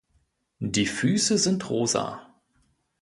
[0.57, 2.33] Die Füße sind rosa.